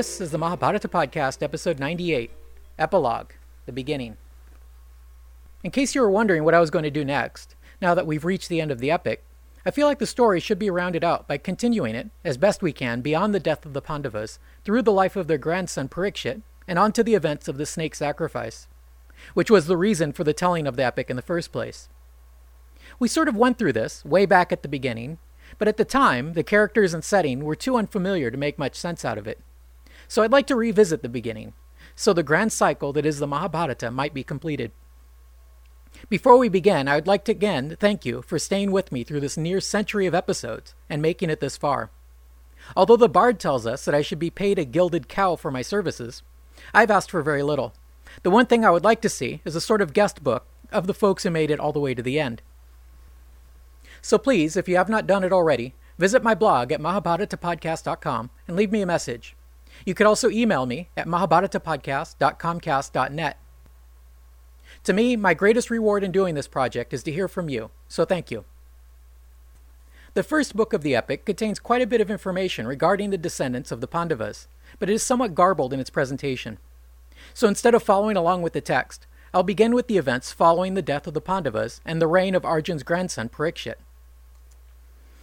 This 0.00 0.18
is 0.18 0.30
the 0.30 0.38
Mahabharata 0.38 0.88
Podcast, 0.88 1.42
episode 1.42 1.78
98, 1.78 2.30
Epilogue, 2.78 3.32
the 3.66 3.72
beginning. 3.72 4.16
In 5.62 5.70
case 5.70 5.94
you 5.94 6.00
were 6.00 6.10
wondering 6.10 6.42
what 6.42 6.54
I 6.54 6.58
was 6.58 6.70
going 6.70 6.84
to 6.84 6.90
do 6.90 7.04
next, 7.04 7.54
now 7.82 7.94
that 7.94 8.06
we've 8.06 8.24
reached 8.24 8.48
the 8.48 8.62
end 8.62 8.70
of 8.70 8.78
the 8.78 8.90
epic, 8.90 9.22
I 9.66 9.70
feel 9.70 9.86
like 9.86 9.98
the 9.98 10.06
story 10.06 10.40
should 10.40 10.58
be 10.58 10.70
rounded 10.70 11.04
out 11.04 11.28
by 11.28 11.36
continuing 11.36 11.94
it, 11.94 12.08
as 12.24 12.38
best 12.38 12.62
we 12.62 12.72
can, 12.72 13.02
beyond 13.02 13.34
the 13.34 13.38
death 13.38 13.66
of 13.66 13.74
the 13.74 13.82
Pandavas, 13.82 14.38
through 14.64 14.80
the 14.80 14.90
life 14.90 15.16
of 15.16 15.26
their 15.26 15.36
grandson 15.36 15.86
Parikshit, 15.86 16.40
and 16.66 16.78
on 16.78 16.92
to 16.92 17.02
the 17.02 17.14
events 17.14 17.46
of 17.46 17.58
the 17.58 17.66
snake 17.66 17.94
sacrifice, 17.94 18.68
which 19.34 19.50
was 19.50 19.66
the 19.66 19.76
reason 19.76 20.14
for 20.14 20.24
the 20.24 20.32
telling 20.32 20.66
of 20.66 20.76
the 20.76 20.84
epic 20.84 21.10
in 21.10 21.16
the 21.16 21.20
first 21.20 21.52
place. 21.52 21.90
We 22.98 23.06
sort 23.06 23.28
of 23.28 23.36
went 23.36 23.58
through 23.58 23.74
this 23.74 24.02
way 24.06 24.24
back 24.24 24.50
at 24.50 24.62
the 24.62 24.66
beginning, 24.66 25.18
but 25.58 25.68
at 25.68 25.76
the 25.76 25.84
time, 25.84 26.32
the 26.32 26.42
characters 26.42 26.94
and 26.94 27.04
setting 27.04 27.44
were 27.44 27.54
too 27.54 27.76
unfamiliar 27.76 28.30
to 28.30 28.38
make 28.38 28.58
much 28.58 28.76
sense 28.76 29.04
out 29.04 29.18
of 29.18 29.26
it. 29.28 29.38
So 30.10 30.24
I'd 30.24 30.32
like 30.32 30.48
to 30.48 30.56
revisit 30.56 31.02
the 31.02 31.08
beginning, 31.08 31.52
so 31.94 32.12
the 32.12 32.24
grand 32.24 32.52
cycle 32.52 32.92
that 32.94 33.06
is 33.06 33.20
the 33.20 33.28
Mahabharata 33.28 33.92
might 33.92 34.12
be 34.12 34.24
completed. 34.24 34.72
Before 36.08 36.36
we 36.36 36.48
begin, 36.48 36.88
I 36.88 36.96
would 36.96 37.06
like 37.06 37.24
to 37.26 37.30
again 37.30 37.76
thank 37.78 38.04
you 38.04 38.20
for 38.22 38.36
staying 38.36 38.72
with 38.72 38.90
me 38.90 39.04
through 39.04 39.20
this 39.20 39.36
near 39.36 39.60
century 39.60 40.06
of 40.06 40.14
episodes 40.14 40.74
and 40.88 41.00
making 41.00 41.30
it 41.30 41.38
this 41.38 41.56
far. 41.56 41.90
Although 42.74 42.96
the 42.96 43.08
bard 43.08 43.38
tells 43.38 43.68
us 43.68 43.84
that 43.84 43.94
I 43.94 44.02
should 44.02 44.18
be 44.18 44.30
paid 44.30 44.58
a 44.58 44.64
gilded 44.64 45.06
cow 45.06 45.36
for 45.36 45.52
my 45.52 45.62
services, 45.62 46.24
I've 46.74 46.90
asked 46.90 47.12
for 47.12 47.22
very 47.22 47.44
little. 47.44 47.72
The 48.24 48.30
one 48.30 48.46
thing 48.46 48.64
I 48.64 48.70
would 48.72 48.82
like 48.82 49.00
to 49.02 49.08
see 49.08 49.42
is 49.44 49.54
a 49.54 49.60
sort 49.60 49.80
of 49.80 49.92
guest 49.92 50.24
book 50.24 50.44
of 50.72 50.88
the 50.88 50.92
folks 50.92 51.22
who 51.22 51.30
made 51.30 51.52
it 51.52 51.60
all 51.60 51.72
the 51.72 51.78
way 51.78 51.94
to 51.94 52.02
the 52.02 52.18
end. 52.18 52.42
So 54.02 54.18
please, 54.18 54.56
if 54.56 54.68
you 54.68 54.74
have 54.74 54.88
not 54.88 55.06
done 55.06 55.22
it 55.22 55.32
already, 55.32 55.74
visit 55.98 56.24
my 56.24 56.34
blog 56.34 56.72
at 56.72 56.80
mahabharatapodcast.com 56.80 58.30
and 58.48 58.56
leave 58.56 58.72
me 58.72 58.82
a 58.82 58.86
message. 58.86 59.36
You 59.84 59.94
could 59.94 60.06
also 60.06 60.30
email 60.30 60.66
me 60.66 60.88
at 60.96 61.06
mahabharatapodcast.comcast.net. 61.06 63.36
To 64.84 64.92
me, 64.92 65.16
my 65.16 65.34
greatest 65.34 65.70
reward 65.70 66.04
in 66.04 66.12
doing 66.12 66.34
this 66.34 66.48
project 66.48 66.92
is 66.92 67.02
to 67.02 67.12
hear 67.12 67.28
from 67.28 67.48
you, 67.48 67.70
so 67.88 68.04
thank 68.04 68.30
you. 68.30 68.44
The 70.14 70.22
first 70.22 70.56
book 70.56 70.72
of 70.72 70.82
the 70.82 70.96
epic 70.96 71.24
contains 71.24 71.60
quite 71.60 71.82
a 71.82 71.86
bit 71.86 72.00
of 72.00 72.10
information 72.10 72.66
regarding 72.66 73.10
the 73.10 73.18
descendants 73.18 73.70
of 73.70 73.80
the 73.80 73.86
Pandavas, 73.86 74.48
but 74.78 74.90
it 74.90 74.94
is 74.94 75.02
somewhat 75.02 75.34
garbled 75.34 75.72
in 75.72 75.80
its 75.80 75.90
presentation. 75.90 76.58
So 77.34 77.46
instead 77.46 77.74
of 77.74 77.82
following 77.82 78.16
along 78.16 78.42
with 78.42 78.52
the 78.52 78.60
text, 78.60 79.06
I'll 79.32 79.44
begin 79.44 79.74
with 79.74 79.86
the 79.86 79.98
events 79.98 80.32
following 80.32 80.74
the 80.74 80.82
death 80.82 81.06
of 81.06 81.14
the 81.14 81.20
Pandavas 81.20 81.80
and 81.84 82.02
the 82.02 82.08
reign 82.08 82.34
of 82.34 82.44
Arjun's 82.44 82.82
grandson 82.82 83.28
Parikshit. 83.28 83.76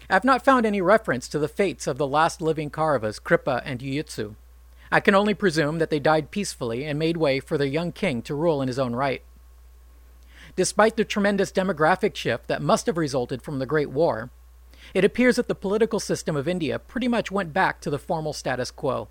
I 0.09 0.13
have 0.13 0.23
not 0.23 0.45
found 0.45 0.65
any 0.65 0.79
reference 0.79 1.27
to 1.29 1.39
the 1.39 1.49
fates 1.49 1.85
of 1.85 1.97
the 1.97 2.07
last 2.07 2.41
living 2.41 2.69
Kauravas, 2.69 3.21
Kripa 3.21 3.61
and 3.65 3.81
Yuyutsu. 3.81 4.35
I 4.91 4.99
can 4.99 5.15
only 5.15 5.33
presume 5.33 5.79
that 5.79 5.89
they 5.89 5.99
died 5.99 6.31
peacefully 6.31 6.85
and 6.85 6.97
made 6.97 7.17
way 7.17 7.39
for 7.39 7.57
their 7.57 7.67
young 7.67 7.91
king 7.91 8.21
to 8.23 8.35
rule 8.35 8.61
in 8.61 8.67
his 8.67 8.79
own 8.79 8.95
right. 8.95 9.21
Despite 10.55 10.95
the 10.95 11.05
tremendous 11.05 11.51
demographic 11.51 12.15
shift 12.15 12.47
that 12.47 12.61
must 12.61 12.85
have 12.85 12.97
resulted 12.97 13.41
from 13.41 13.59
the 13.59 13.65
Great 13.65 13.89
War, 13.89 14.31
it 14.93 15.03
appears 15.03 15.35
that 15.35 15.47
the 15.47 15.55
political 15.55 15.99
system 15.99 16.35
of 16.35 16.47
India 16.47 16.79
pretty 16.79 17.07
much 17.07 17.31
went 17.31 17.53
back 17.53 17.81
to 17.81 17.89
the 17.89 17.99
formal 17.99 18.33
status 18.33 18.71
quo. 18.71 19.09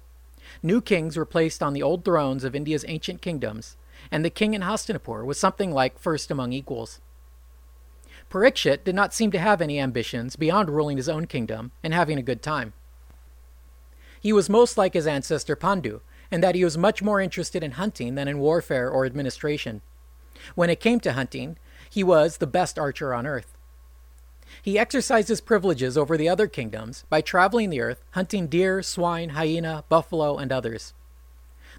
New 0.63 0.81
kings 0.81 1.17
were 1.17 1.25
placed 1.25 1.63
on 1.63 1.73
the 1.73 1.83
old 1.83 2.05
thrones 2.05 2.45
of 2.45 2.55
India's 2.55 2.85
ancient 2.89 3.21
kingdoms, 3.21 3.77
and 4.11 4.25
the 4.25 4.31
king 4.31 4.55
in 4.55 4.63
Hastinapur 4.63 5.25
was 5.25 5.39
something 5.39 5.73
like 5.73 5.99
first 5.99 6.31
among 6.31 6.53
equals. 6.53 7.01
Parikshit 8.31 8.83
did 8.85 8.95
not 8.95 9.15
seem 9.15 9.31
to 9.31 9.39
have 9.39 9.61
any 9.61 9.79
ambitions 9.79 10.37
beyond 10.37 10.71
ruling 10.71 10.97
his 10.97 11.09
own 11.09 11.27
kingdom 11.27 11.71
and 11.83 11.95
having 11.95 12.19
a 12.19 12.23
good 12.23 12.43
time. 12.43 12.73
He 14.21 14.33
was 14.33 14.49
most 14.49 14.77
like 14.77 14.95
his 14.95 15.07
ancestor 15.07 15.57
Pandu, 15.57 16.01
in 16.31 16.41
that 16.41 16.55
he 16.55 16.65
was 16.65 16.79
much 16.79 17.03
more 17.03 17.21
interested 17.21 17.63
in 17.63 17.73
hunting 17.73 18.15
than 18.15 18.29
in 18.29 18.39
warfare 18.39 18.91
or 18.91 19.07
administration. 19.07 19.83
When 20.55 20.71
it 20.71 20.81
came 20.81 21.01
to 21.01 21.13
hunting, 21.13 21.59
he 21.89 22.03
was 22.03 22.39
the 22.39 22.47
best 22.47 22.79
archer 22.79 23.15
on 23.15 23.27
earth. 23.27 23.57
He 24.63 24.79
exercised 24.79 25.29
his 25.29 25.41
privileges 25.41 25.99
over 25.99 26.17
the 26.17 26.29
other 26.29 26.47
kingdoms 26.47 27.05
by 27.09 27.21
traveling 27.21 27.71
the 27.71 27.81
earth, 27.81 28.05
hunting 28.13 28.47
deer, 28.47 28.83
swine, 28.83 29.31
hyena, 29.31 29.85
buffalo, 29.89 30.39
and 30.39 30.53
others. 30.53 30.95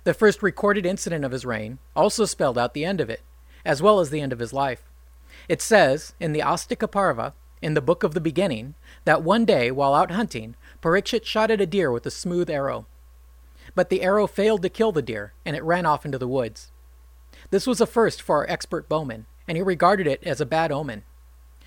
The 0.04 0.14
first 0.14 0.44
recorded 0.44 0.86
incident 0.86 1.26
of 1.26 1.32
his 1.32 1.46
reign 1.46 1.80
also 1.96 2.26
spelled 2.26 2.58
out 2.58 2.74
the 2.74 2.86
end 2.86 3.02
of 3.02 3.10
it, 3.10 3.22
as 3.66 3.82
well 3.82 4.00
as 4.00 4.10
the 4.10 4.22
end 4.22 4.32
of 4.32 4.40
his 4.40 4.54
life. 4.54 4.84
It 5.50 5.62
says 5.62 6.14
in 6.20 6.34
the 6.34 6.42
Astika 6.42 6.90
Parva, 6.90 7.34
in 7.62 7.74
the 7.74 7.82
book 7.82 8.04
of 8.04 8.14
the 8.14 8.22
beginning, 8.22 8.76
that 9.06 9.24
one 9.24 9.44
day, 9.44 9.72
while 9.72 9.94
out 9.94 10.12
hunting, 10.12 10.56
Parikshit 10.88 11.26
shot 11.26 11.52
at 11.52 11.60
a 11.60 11.66
deer 11.66 11.92
with 11.92 12.06
a 12.06 12.10
smooth 12.10 12.50
arrow. 12.50 12.86
But 13.76 13.90
the 13.90 14.02
arrow 14.02 14.26
failed 14.26 14.62
to 14.62 14.70
kill 14.70 14.94
the 14.94 15.02
deer, 15.02 15.34
and 15.46 15.54
it 15.54 15.62
ran 15.62 15.86
off 15.86 16.06
into 16.06 16.18
the 16.18 16.30
woods. 16.30 16.72
This 17.50 17.68
was 17.68 17.82
a 17.82 17.86
first 17.86 18.22
for 18.22 18.38
our 18.38 18.50
expert 18.50 18.88
bowman, 18.88 19.26
and 19.50 19.58
he 19.58 19.62
regarded 19.62 20.08
it 20.08 20.24
as 20.24 20.40
a 20.40 20.46
bad 20.46 20.72
omen. 20.72 21.04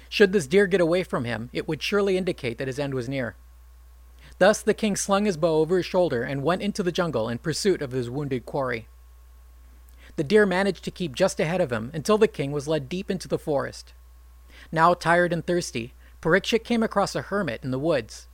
Should 0.09 0.32
this 0.32 0.47
deer 0.47 0.66
get 0.66 0.80
away 0.80 1.03
from 1.03 1.26
him, 1.26 1.50
it 1.53 1.69
would 1.69 1.82
surely 1.82 2.16
indicate 2.16 2.56
that 2.56 2.66
his 2.66 2.78
end 2.78 2.94
was 2.94 3.10
near. 3.10 3.36
Thus 4.38 4.62
the 4.62 4.72
king 4.72 4.97
slung 4.97 5.26
his 5.26 5.36
bow 5.36 5.59
over 5.59 5.76
his 5.76 5.84
shoulder 5.84 6.22
and 6.22 6.42
went 6.42 6.62
into 6.62 6.82
the 6.82 6.91
jungle 6.91 7.28
in 7.28 7.36
pursuit 7.36 7.82
of 7.82 7.92
his 7.92 8.09
wounded 8.09 8.47
quarry. 8.47 8.88
The 10.16 10.25
deer 10.25 10.47
managed 10.47 10.82
to 10.84 10.91
keep 10.91 11.14
just 11.14 11.38
ahead 11.38 11.60
of 11.60 11.70
him 11.70 11.91
until 11.92 12.16
the 12.16 12.26
king 12.26 12.53
was 12.53 12.66
led 12.66 12.88
deep 12.88 13.10
into 13.10 13.28
the 13.28 13.38
forest. 13.38 13.92
Now 14.72 14.94
tired 14.94 15.30
and 15.30 15.47
thirsty, 15.47 15.92
Parikshit 16.22 16.64
came 16.64 16.82
across 16.82 17.14
a 17.14 17.20
hermit 17.20 17.60
in 17.62 17.70
the 17.70 17.78
woods. 17.78 18.26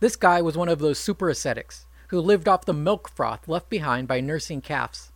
This 0.00 0.16
guy 0.16 0.42
was 0.42 0.56
one 0.56 0.68
of 0.68 0.78
those 0.78 0.98
super 0.98 1.28
ascetics 1.28 1.86
who 2.08 2.20
lived 2.20 2.48
off 2.48 2.64
the 2.64 2.72
milk 2.72 3.08
froth 3.08 3.48
left 3.48 3.70
behind 3.70 4.06
by 4.06 4.20
nursing 4.20 4.60
calves. 4.60 5.12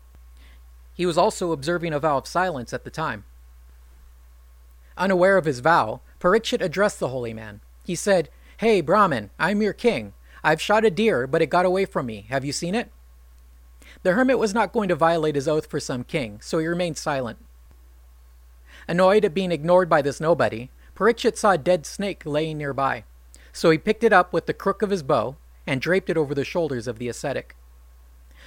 He 0.94 1.04
was 1.04 1.18
also 1.18 1.52
observing 1.52 1.92
a 1.92 2.00
vow 2.00 2.16
of 2.18 2.26
silence 2.26 2.72
at 2.72 2.84
the 2.84 2.90
time. 2.90 3.24
Unaware 4.96 5.36
of 5.36 5.44
his 5.44 5.60
vow, 5.60 6.00
Parikshit 6.20 6.62
addressed 6.62 7.00
the 7.00 7.08
holy 7.08 7.34
man. 7.34 7.60
He 7.84 7.94
said, 7.94 8.30
Hey, 8.58 8.80
Brahmin, 8.80 9.30
I'm 9.38 9.60
your 9.60 9.74
king. 9.74 10.14
I've 10.42 10.60
shot 10.60 10.86
a 10.86 10.90
deer, 10.90 11.26
but 11.26 11.42
it 11.42 11.50
got 11.50 11.66
away 11.66 11.84
from 11.84 12.06
me. 12.06 12.26
Have 12.30 12.44
you 12.44 12.52
seen 12.52 12.74
it? 12.74 12.90
The 14.02 14.12
hermit 14.12 14.38
was 14.38 14.54
not 14.54 14.72
going 14.72 14.88
to 14.88 14.94
violate 14.94 15.34
his 15.34 15.48
oath 15.48 15.66
for 15.66 15.80
some 15.80 16.04
king, 16.04 16.40
so 16.40 16.58
he 16.58 16.66
remained 16.66 16.96
silent. 16.96 17.38
Annoyed 18.88 19.24
at 19.24 19.34
being 19.34 19.52
ignored 19.52 19.88
by 19.88 20.00
this 20.00 20.20
nobody, 20.20 20.70
Parikshit 20.94 21.36
saw 21.36 21.52
a 21.52 21.58
dead 21.58 21.84
snake 21.84 22.22
laying 22.24 22.56
nearby, 22.56 23.04
so 23.56 23.70
he 23.70 23.78
picked 23.78 24.04
it 24.04 24.12
up 24.12 24.34
with 24.34 24.44
the 24.44 24.52
crook 24.52 24.82
of 24.82 24.90
his 24.90 25.02
bow 25.02 25.34
and 25.66 25.80
draped 25.80 26.10
it 26.10 26.18
over 26.18 26.34
the 26.34 26.44
shoulders 26.44 26.86
of 26.86 26.98
the 26.98 27.08
ascetic. 27.08 27.56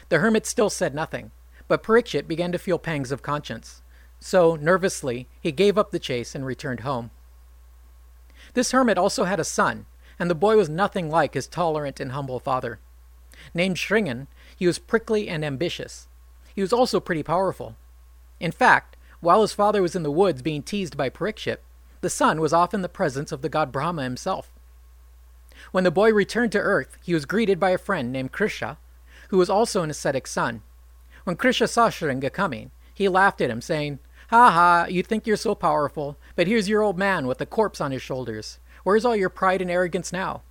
The 0.09 0.20
hermit 0.20 0.46
still 0.46 0.70
said 0.70 0.94
nothing, 0.94 1.31
but 1.68 1.81
Parikshit 1.81 2.28
began 2.28 2.52
to 2.52 2.59
feel 2.59 2.78
pangs 2.78 3.12
of 3.12 3.24
conscience, 3.24 3.81
so, 4.20 4.56
nervously, 4.56 5.28
he 5.42 5.52
gave 5.52 5.80
up 5.80 5.90
the 5.90 5.97
chase 5.97 6.36
and 6.36 6.46
returned 6.46 6.81
home. 6.81 7.09
This 8.53 8.72
hermit 8.72 9.00
also 9.00 9.24
had 9.24 9.40
a 9.40 9.44
son, 9.44 9.88
and 10.20 10.30
the 10.30 10.36
boy 10.36 10.58
was 10.58 10.70
nothing 10.70 11.09
like 11.09 11.34
his 11.34 11.47
tolerant 11.47 12.00
and 12.00 12.12
humble 12.12 12.40
father. 12.40 12.80
Named 13.53 13.78
Shringan, 13.78 14.28
he 14.56 14.68
was 14.68 14.78
prickly 14.78 15.28
and 15.28 15.44
ambitious. 15.44 16.08
He 16.53 16.62
was 16.62 16.74
also 16.74 17.00
pretty 17.00 17.24
powerful. 17.24 17.78
In 18.40 18.52
fact, 18.52 18.96
while 19.22 19.41
his 19.41 19.53
father 19.53 19.81
was 19.81 19.96
in 19.96 20.03
the 20.03 20.12
woods 20.12 20.44
being 20.44 20.62
teased 20.62 20.96
by 20.96 21.09
Parikshit, 21.09 21.58
the 22.02 22.12
son 22.12 22.40
was 22.40 22.53
off 22.53 22.76
in 22.76 22.84
the 22.84 22.90
presence 22.90 23.31
of 23.31 23.41
the 23.41 23.50
god 23.50 23.72
Brahma 23.72 24.03
himself. 24.03 24.52
When 25.72 25.84
the 25.84 25.92
boy 25.92 26.12
returned 26.12 26.52
to 26.53 26.59
Earth, 26.59 26.97
he 27.02 27.14
was 27.14 27.25
greeted 27.25 27.59
by 27.59 27.72
a 27.72 27.78
friend 27.78 28.12
named 28.12 28.31
Krisha, 28.31 28.78
who 29.30 29.38
was 29.38 29.50
also 29.50 29.84
an 29.84 29.90
ascetic 29.90 30.28
son. 30.28 30.61
When 31.23 31.35
Krisha 31.35 31.70
saw 31.70 31.90
Shringa 31.90 32.32
coming, 32.32 32.72
he 32.94 33.08
laughed 33.08 33.41
at 33.41 33.50
him, 33.50 33.61
saying, 33.61 34.00
Ha 34.29 34.52
ha, 34.52 34.85
you 34.90 35.03
think 35.03 35.26
you're 35.26 35.38
so 35.38 35.56
powerful, 35.56 36.17
but 36.35 36.47
here's 36.47 36.70
your 36.70 36.82
old 36.82 36.97
man 36.97 37.28
with 37.28 37.41
a 37.41 37.46
corpse 37.46 37.82
on 37.82 37.91
his 37.91 38.02
shoulders. 38.02 38.59
Where's 38.84 39.06
all 39.06 39.16
your 39.16 39.29
pride 39.29 39.61
and 39.61 39.72
arrogance 39.72 40.11
now? 40.11 40.44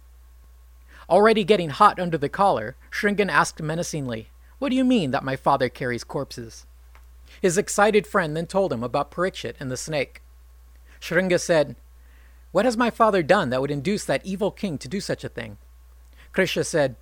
Already 1.08 1.44
getting 1.44 1.70
hot 1.70 1.98
under 1.98 2.18
the 2.18 2.28
collar, 2.28 2.76
Shringan 2.90 3.30
asked 3.30 3.62
menacingly, 3.62 4.30
What 4.58 4.68
do 4.70 4.76
you 4.76 4.84
mean 4.84 5.10
that 5.12 5.24
my 5.24 5.36
father 5.36 5.68
carries 5.68 6.04
corpses? 6.04 6.66
His 7.40 7.56
excited 7.56 8.06
friend 8.06 8.36
then 8.36 8.46
told 8.46 8.72
him 8.72 8.82
about 8.82 9.10
Parikshit 9.10 9.54
and 9.60 9.70
the 9.70 9.76
snake. 9.76 10.22
Shringa 11.00 11.40
said, 11.40 11.76
What 12.50 12.64
has 12.64 12.76
my 12.76 12.90
father 12.90 13.22
done 13.22 13.50
that 13.50 13.60
would 13.60 13.70
induce 13.70 14.04
that 14.04 14.24
evil 14.24 14.50
king 14.50 14.78
to 14.78 14.88
do 14.88 15.00
such 15.00 15.24
a 15.24 15.28
thing? 15.28 15.58
Krishna 16.32 16.64
said, 16.64 16.96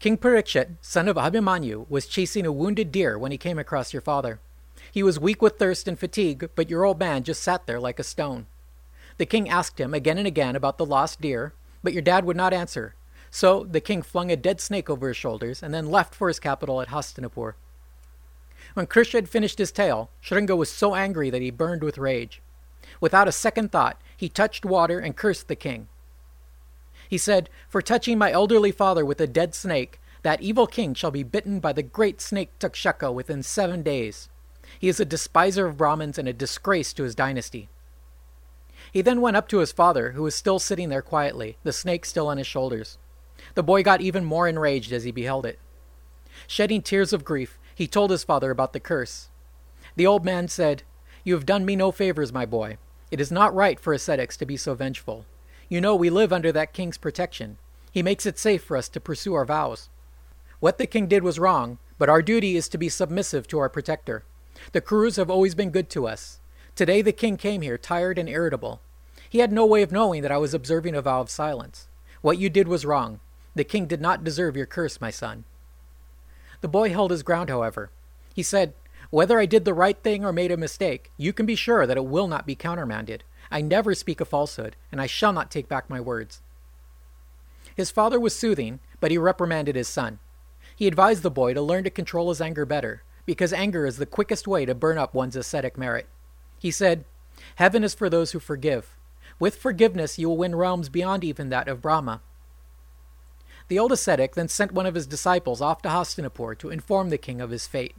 King 0.00 0.16
Parikshit, 0.16 0.76
son 0.80 1.08
of 1.08 1.16
Abhimanyu, 1.16 1.86
was 1.88 2.06
chasing 2.06 2.46
a 2.46 2.52
wounded 2.52 2.90
deer 2.90 3.18
when 3.18 3.32
he 3.32 3.38
came 3.38 3.58
across 3.58 3.92
your 3.92 4.02
father. 4.02 4.40
He 4.90 5.02
was 5.02 5.20
weak 5.20 5.42
with 5.42 5.58
thirst 5.58 5.86
and 5.86 5.98
fatigue, 5.98 6.50
but 6.54 6.70
your 6.70 6.84
old 6.84 6.98
man 6.98 7.22
just 7.22 7.42
sat 7.42 7.66
there 7.66 7.78
like 7.78 7.98
a 7.98 8.04
stone. 8.04 8.46
The 9.18 9.26
king 9.26 9.48
asked 9.48 9.78
him 9.78 9.94
again 9.94 10.18
and 10.18 10.26
again 10.26 10.56
about 10.56 10.78
the 10.78 10.86
lost 10.86 11.20
deer, 11.20 11.52
but 11.82 11.92
your 11.92 12.02
dad 12.02 12.24
would 12.24 12.36
not 12.36 12.54
answer, 12.54 12.94
so 13.30 13.64
the 13.64 13.80
king 13.80 14.02
flung 14.02 14.32
a 14.32 14.36
dead 14.36 14.60
snake 14.60 14.90
over 14.90 15.08
his 15.08 15.16
shoulders 15.16 15.62
and 15.62 15.72
then 15.72 15.90
left 15.90 16.14
for 16.14 16.28
his 16.28 16.40
capital 16.40 16.80
at 16.80 16.88
Hastinapur. 16.88 17.54
When 18.74 18.86
Krishna 18.86 19.18
had 19.18 19.28
finished 19.28 19.58
his 19.58 19.72
tale, 19.72 20.10
Shringa 20.22 20.56
was 20.56 20.70
so 20.70 20.94
angry 20.94 21.30
that 21.30 21.42
he 21.42 21.50
burned 21.50 21.82
with 21.82 21.98
rage. 21.98 22.40
Without 23.00 23.28
a 23.28 23.32
second 23.32 23.72
thought, 23.72 24.00
he 24.16 24.28
touched 24.28 24.64
water 24.64 24.98
and 24.98 25.16
cursed 25.16 25.48
the 25.48 25.56
king. 25.56 25.88
He 27.08 27.18
said, 27.18 27.48
For 27.68 27.82
touching 27.82 28.18
my 28.18 28.30
elderly 28.30 28.70
father 28.70 29.04
with 29.04 29.20
a 29.20 29.26
dead 29.26 29.54
snake, 29.54 30.00
That 30.22 30.42
evil 30.42 30.66
king 30.66 30.92
shall 30.92 31.10
be 31.10 31.22
bitten 31.22 31.60
by 31.60 31.72
the 31.72 31.82
great 31.82 32.20
snake 32.20 32.50
Takshaka 32.58 33.12
within 33.12 33.42
seven 33.42 33.82
days. 33.82 34.28
He 34.78 34.88
is 34.88 35.00
a 35.00 35.04
despiser 35.04 35.66
of 35.66 35.78
Brahmins 35.78 36.18
and 36.18 36.28
a 36.28 36.32
disgrace 36.32 36.92
to 36.92 37.04
his 37.04 37.14
dynasty. 37.14 37.70
He 38.92 39.02
then 39.02 39.20
went 39.20 39.36
up 39.36 39.48
to 39.48 39.58
his 39.58 39.72
father, 39.72 40.12
who 40.12 40.22
was 40.22 40.34
still 40.34 40.58
sitting 40.58 40.88
there 40.88 41.02
quietly, 41.02 41.56
the 41.62 41.72
snake 41.72 42.04
still 42.04 42.28
on 42.28 42.38
his 42.38 42.46
shoulders. 42.46 42.98
The 43.54 43.62
boy 43.62 43.82
got 43.82 44.00
even 44.00 44.24
more 44.24 44.46
enraged 44.46 44.92
as 44.92 45.04
he 45.04 45.10
beheld 45.10 45.46
it. 45.46 45.58
Shedding 46.46 46.82
tears 46.82 47.12
of 47.12 47.24
grief, 47.24 47.58
he 47.74 47.86
told 47.86 48.10
his 48.10 48.24
father 48.24 48.50
about 48.50 48.72
the 48.72 48.80
curse. 48.80 49.28
The 49.96 50.06
old 50.06 50.24
man 50.24 50.48
said, 50.48 50.82
You 51.24 51.34
have 51.34 51.46
done 51.46 51.64
me 51.64 51.76
no 51.76 51.90
favors, 51.90 52.32
my 52.32 52.46
boy. 52.46 52.76
It 53.10 53.20
is 53.20 53.32
not 53.32 53.54
right 53.54 53.80
for 53.80 53.92
ascetics 53.92 54.36
to 54.36 54.46
be 54.46 54.56
so 54.56 54.74
vengeful. 54.74 55.26
You 55.68 55.80
know 55.80 55.96
we 55.96 56.10
live 56.10 56.32
under 56.32 56.52
that 56.52 56.72
king's 56.72 56.98
protection. 56.98 57.58
He 57.90 58.02
makes 58.02 58.26
it 58.26 58.38
safe 58.38 58.62
for 58.62 58.76
us 58.76 58.88
to 58.90 59.00
pursue 59.00 59.34
our 59.34 59.44
vows. 59.44 59.88
What 60.60 60.78
the 60.78 60.86
king 60.86 61.06
did 61.06 61.24
was 61.24 61.38
wrong, 61.38 61.78
but 61.98 62.08
our 62.08 62.22
duty 62.22 62.56
is 62.56 62.68
to 62.68 62.78
be 62.78 62.88
submissive 62.88 63.48
to 63.48 63.58
our 63.58 63.68
protector. 63.68 64.24
The 64.72 64.80
Kurus 64.80 65.16
have 65.16 65.30
always 65.30 65.54
been 65.54 65.70
good 65.70 65.90
to 65.90 66.06
us. 66.06 66.38
Today 66.76 67.02
the 67.02 67.12
king 67.12 67.36
came 67.36 67.62
here 67.62 67.78
tired 67.78 68.18
and 68.18 68.28
irritable. 68.28 68.80
He 69.28 69.38
had 69.38 69.52
no 69.52 69.66
way 69.66 69.82
of 69.82 69.92
knowing 69.92 70.22
that 70.22 70.32
I 70.32 70.38
was 70.38 70.54
observing 70.54 70.94
a 70.94 71.02
vow 71.02 71.20
of 71.20 71.30
silence. 71.30 71.88
What 72.20 72.38
you 72.38 72.50
did 72.50 72.68
was 72.68 72.86
wrong. 72.86 73.20
The 73.54 73.64
king 73.64 73.86
did 73.86 74.00
not 74.00 74.24
deserve 74.24 74.56
your 74.56 74.66
curse, 74.66 75.00
my 75.00 75.10
son. 75.10 75.44
The 76.60 76.68
boy 76.68 76.90
held 76.90 77.10
his 77.10 77.22
ground, 77.22 77.48
however. 77.48 77.90
He 78.34 78.42
said, 78.42 78.74
Whether 79.10 79.40
I 79.40 79.46
did 79.46 79.64
the 79.64 79.74
right 79.74 80.00
thing 80.00 80.24
or 80.24 80.32
made 80.32 80.52
a 80.52 80.56
mistake, 80.56 81.10
you 81.16 81.32
can 81.32 81.44
be 81.44 81.56
sure 81.56 81.84
that 81.84 81.96
it 81.96 82.06
will 82.06 82.28
not 82.28 82.46
be 82.46 82.54
countermanded. 82.54 83.24
I 83.50 83.60
never 83.60 83.94
speak 83.94 84.20
a 84.20 84.24
falsehood, 84.24 84.76
and 84.92 85.00
I 85.00 85.06
shall 85.06 85.32
not 85.32 85.50
take 85.50 85.68
back 85.68 85.90
my 85.90 86.00
words. 86.00 86.40
His 87.74 87.90
father 87.90 88.20
was 88.20 88.38
soothing, 88.38 88.78
but 89.00 89.10
he 89.10 89.18
reprimanded 89.18 89.74
his 89.74 89.88
son. 89.88 90.20
He 90.76 90.86
advised 90.86 91.22
the 91.22 91.30
boy 91.30 91.54
to 91.54 91.60
learn 91.60 91.82
to 91.84 91.90
control 91.90 92.28
his 92.28 92.40
anger 92.40 92.64
better, 92.64 93.02
because 93.26 93.52
anger 93.52 93.84
is 93.84 93.96
the 93.96 94.06
quickest 94.06 94.46
way 94.46 94.64
to 94.64 94.74
burn 94.74 94.96
up 94.96 95.12
one's 95.12 95.36
ascetic 95.36 95.76
merit. 95.76 96.06
He 96.58 96.70
said, 96.70 97.04
Heaven 97.56 97.82
is 97.82 97.94
for 97.94 98.08
those 98.08 98.32
who 98.32 98.38
forgive. 98.38 98.96
With 99.40 99.56
forgiveness, 99.56 100.18
you 100.18 100.28
will 100.28 100.36
win 100.36 100.54
realms 100.54 100.88
beyond 100.88 101.24
even 101.24 101.48
that 101.48 101.68
of 101.68 101.82
Brahma. 101.82 102.20
The 103.68 103.78
old 103.78 103.92
ascetic 103.92 104.34
then 104.34 104.48
sent 104.48 104.72
one 104.72 104.86
of 104.86 104.94
his 104.94 105.06
disciples 105.06 105.60
off 105.60 105.82
to 105.82 105.88
Hastinapur 105.88 106.58
to 106.58 106.70
inform 106.70 107.10
the 107.10 107.18
king 107.18 107.40
of 107.40 107.50
his 107.50 107.66
fate. 107.66 107.94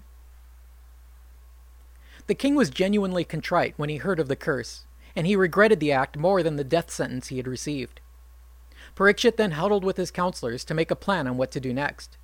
The 2.31 2.35
king 2.35 2.55
was 2.55 2.69
genuinely 2.69 3.25
contrite 3.25 3.73
when 3.75 3.89
he 3.89 3.97
heard 3.97 4.17
of 4.17 4.29
the 4.29 4.37
curse, 4.37 4.85
and 5.17 5.27
he 5.27 5.35
regretted 5.35 5.81
the 5.81 5.91
act 5.91 6.15
more 6.15 6.41
than 6.41 6.55
the 6.55 6.63
death 6.63 6.89
sentence 6.89 7.27
he 7.27 7.35
had 7.35 7.45
received. 7.45 7.99
Parikshit 8.95 9.35
then 9.35 9.51
huddled 9.51 9.83
with 9.83 9.97
his 9.97 10.11
counselors 10.11 10.63
to 10.63 10.73
make 10.73 10.89
a 10.89 10.95
plan 10.95 11.27
on 11.27 11.35
what 11.35 11.51
to 11.51 11.59
do 11.59 11.73
next. 11.73 12.15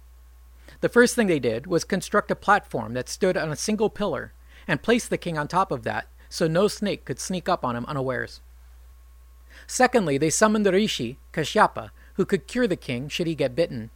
The 0.80 0.88
first 0.88 1.14
thing 1.14 1.28
they 1.28 1.40
did 1.40 1.68
was 1.68 1.84
construct 1.84 2.32
a 2.32 2.38
platform 2.38 2.94
that 2.94 3.10
stood 3.10 3.36
on 3.36 3.52
a 3.52 3.58
single 3.58 3.90
pillar 3.90 4.32
and 4.66 4.82
place 4.82 5.06
the 5.06 5.18
king 5.18 5.38
on 5.38 5.50
top 5.50 5.74
of 5.74 5.84
that 5.84 6.08
so 6.30 6.48
no 6.48 6.70
snake 6.70 7.04
could 7.04 7.20
sneak 7.20 7.50
up 7.50 7.66
on 7.66 7.76
him 7.76 7.86
unawares. 7.86 8.40
Secondly, 9.68 10.18
they 10.18 10.30
summoned 10.30 10.66
the 10.66 10.72
rishi, 10.72 11.18
Kashyapa, 11.34 11.90
who 12.14 12.24
could 12.24 12.48
cure 12.48 12.66
the 12.66 12.78
king 12.78 13.10
should 13.10 13.28
he 13.28 13.36
get 13.36 13.58
bitten. 13.58 13.90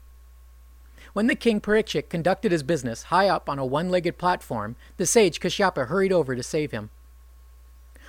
When 1.14 1.28
the 1.28 1.36
king 1.36 1.60
Parikshit 1.60 2.10
conducted 2.10 2.52
his 2.52 2.64
business 2.64 3.04
high 3.04 3.28
up 3.28 3.50
on 3.50 3.60
a 3.60 3.66
one 3.66 3.90
legged 3.90 4.18
platform, 4.18 4.78
the 4.98 5.06
sage 5.06 5.40
Kashyapa 5.40 5.88
hurried 5.88 6.14
over 6.14 6.36
to 6.36 6.44
save 6.44 6.72
him. 6.72 6.90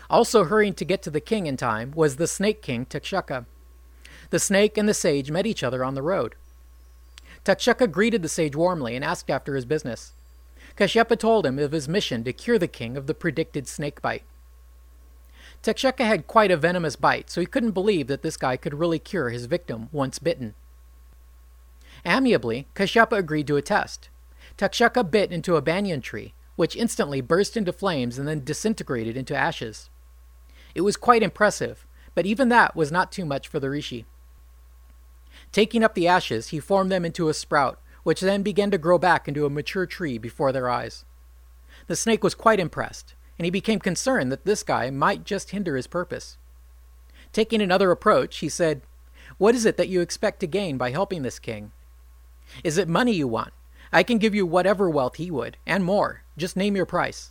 Also 0.08 0.44
hurrying 0.44 0.74
to 0.74 0.84
get 0.84 1.02
to 1.02 1.10
the 1.10 1.20
king 1.20 1.46
in 1.46 1.56
time 1.56 1.92
was 1.92 2.16
the 2.16 2.26
snake 2.26 2.62
king 2.62 2.86
Takshaka. 2.86 3.46
The 4.30 4.38
snake 4.38 4.78
and 4.78 4.88
the 4.88 4.94
sage 4.94 5.30
met 5.30 5.46
each 5.46 5.62
other 5.62 5.84
on 5.84 5.94
the 5.94 6.02
road. 6.02 6.36
Takshaka 7.44 7.90
greeted 7.90 8.22
the 8.22 8.28
sage 8.28 8.54
warmly 8.54 8.94
and 8.94 9.04
asked 9.04 9.30
after 9.30 9.56
his 9.56 9.64
business. 9.64 10.12
Kashyapa 10.76 11.18
told 11.18 11.44
him 11.44 11.58
of 11.58 11.72
his 11.72 11.88
mission 11.88 12.22
to 12.24 12.32
cure 12.32 12.58
the 12.58 12.68
king 12.68 12.96
of 12.96 13.06
the 13.06 13.14
predicted 13.14 13.66
snake 13.66 14.00
bite. 14.00 14.22
Takshaka 15.62 16.04
had 16.04 16.26
quite 16.26 16.50
a 16.50 16.56
venomous 16.56 16.96
bite, 16.96 17.30
so 17.30 17.40
he 17.40 17.46
couldn't 17.46 17.72
believe 17.72 18.06
that 18.06 18.22
this 18.22 18.36
guy 18.36 18.56
could 18.56 18.74
really 18.74 18.98
cure 18.98 19.30
his 19.30 19.46
victim 19.46 19.88
once 19.92 20.18
bitten. 20.18 20.54
Amiably, 22.04 22.66
Kashyapa 22.74 23.16
agreed 23.16 23.46
to 23.46 23.56
a 23.56 23.62
test. 23.62 24.08
Takshaka 24.58 25.08
bit 25.08 25.32
into 25.32 25.56
a 25.56 25.62
banyan 25.62 26.00
tree, 26.00 26.34
which 26.56 26.76
instantly 26.76 27.20
burst 27.20 27.56
into 27.56 27.72
flames 27.72 28.18
and 28.18 28.26
then 28.26 28.44
disintegrated 28.44 29.16
into 29.16 29.36
ashes. 29.36 29.88
It 30.74 30.82
was 30.82 30.96
quite 30.96 31.22
impressive, 31.22 31.86
but 32.14 32.26
even 32.26 32.48
that 32.48 32.74
was 32.76 32.92
not 32.92 33.12
too 33.12 33.24
much 33.24 33.48
for 33.48 33.60
the 33.60 33.70
rishi. 33.70 34.06
Taking 35.50 35.82
up 35.82 35.94
the 35.94 36.08
ashes, 36.08 36.48
he 36.48 36.60
formed 36.60 36.90
them 36.90 37.04
into 37.04 37.28
a 37.28 37.34
sprout, 37.34 37.80
which 38.02 38.20
then 38.20 38.42
began 38.42 38.70
to 38.70 38.78
grow 38.78 38.98
back 38.98 39.28
into 39.28 39.46
a 39.46 39.50
mature 39.50 39.86
tree 39.86 40.18
before 40.18 40.52
their 40.52 40.68
eyes. 40.68 41.04
The 41.86 41.96
snake 41.96 42.22
was 42.22 42.34
quite 42.34 42.60
impressed, 42.60 43.14
and 43.38 43.44
he 43.44 43.50
became 43.50 43.78
concerned 43.78 44.30
that 44.32 44.44
this 44.44 44.62
guy 44.62 44.90
might 44.90 45.24
just 45.24 45.50
hinder 45.50 45.76
his 45.76 45.86
purpose. 45.86 46.36
Taking 47.32 47.62
another 47.62 47.90
approach, 47.90 48.38
he 48.38 48.48
said, 48.48 48.82
What 49.38 49.54
is 49.54 49.64
it 49.64 49.76
that 49.76 49.88
you 49.88 50.00
expect 50.00 50.40
to 50.40 50.46
gain 50.46 50.76
by 50.76 50.90
helping 50.90 51.22
this 51.22 51.38
king? 51.38 51.72
Is 52.64 52.78
it 52.78 52.88
money 52.88 53.12
you 53.12 53.28
want? 53.28 53.52
I 53.92 54.02
can 54.02 54.18
give 54.18 54.34
you 54.34 54.46
whatever 54.46 54.88
wealth 54.88 55.16
he 55.16 55.30
would, 55.30 55.56
and 55.66 55.84
more. 55.84 56.22
Just 56.36 56.56
name 56.56 56.76
your 56.76 56.86
price. 56.86 57.30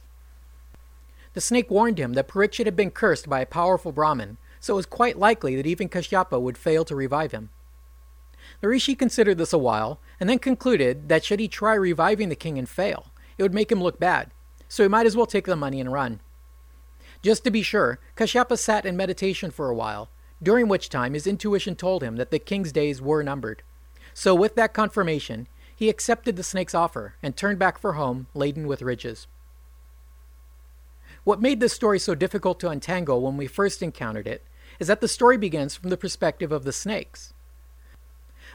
The 1.34 1.42
snake 1.42 1.72
warned 1.72 1.98
him 1.98 2.14
that 2.14 2.28
Parikshit 2.28 2.66
had 2.66 2.76
been 2.76 2.92
cursed 2.92 3.30
by 3.30 3.40
a 3.40 3.46
powerful 3.46 3.92
Brahmin, 3.92 4.38
so 4.60 4.74
it 4.74 4.76
was 4.76 4.86
quite 4.86 5.18
likely 5.18 5.56
that 5.56 5.66
even 5.66 5.90
Kashyapa 5.90 6.40
would 6.40 6.58
fail 6.58 6.86
to 6.86 6.96
revive 6.96 7.32
him. 7.32 7.50
The 8.60 8.68
rishi 8.68 8.96
considered 8.96 9.38
this 9.38 9.54
a 9.54 9.58
while, 9.58 10.00
and 10.20 10.30
then 10.30 10.40
concluded 10.40 11.10
that 11.10 11.24
should 11.24 11.40
he 11.40 11.48
try 11.48 11.74
reviving 11.74 12.30
the 12.30 12.36
king 12.36 12.58
and 12.58 12.70
fail, 12.70 13.12
it 13.38 13.44
would 13.44 13.54
make 13.54 13.72
him 13.72 13.82
look 13.82 14.00
bad, 14.00 14.32
so 14.68 14.84
he 14.84 14.90
might 14.90 15.06
as 15.06 15.16
well 15.16 15.26
take 15.26 15.46
the 15.46 15.56
money 15.56 15.80
and 15.80 15.92
run. 15.92 16.20
Just 17.22 17.44
to 17.44 17.52
be 17.52 17.62
sure, 17.62 18.00
Kashyapa 18.16 18.58
sat 18.58 18.86
in 18.86 18.98
meditation 18.98 19.52
for 19.52 19.70
a 19.70 19.76
while, 19.76 20.10
during 20.44 20.68
which 20.68 20.90
time 20.90 21.14
his 21.14 21.28
intuition 21.28 21.76
told 21.76 22.04
him 22.04 22.18
that 22.18 22.32
the 22.32 22.40
king's 22.40 22.72
days 22.72 23.02
were 23.02 23.24
numbered. 23.24 23.64
So, 24.14 24.36
with 24.36 24.56
that 24.56 24.74
confirmation, 24.74 25.48
he 25.76 25.90
accepted 25.90 26.36
the 26.36 26.44
snake's 26.44 26.76
offer 26.76 27.16
and 27.24 27.36
turned 27.36 27.60
back 27.60 27.78
for 27.78 27.94
home 27.94 28.28
laden 28.34 28.68
with 28.68 28.82
riches. 28.82 29.28
What 31.24 31.42
made 31.42 31.60
this 31.60 31.74
story 31.74 32.00
so 32.00 32.16
difficult 32.16 32.60
to 32.60 32.70
untangle 32.70 33.22
when 33.22 33.38
we 33.38 33.48
first 33.48 33.82
encountered 33.82 34.28
it 34.28 34.44
is 34.80 34.88
that 34.88 35.02
the 35.02 35.08
story 35.08 35.38
begins 35.38 35.76
from 35.76 35.90
the 35.90 35.98
perspective 35.98 36.52
of 36.52 36.64
the 36.64 36.72
snakes. 36.72 37.34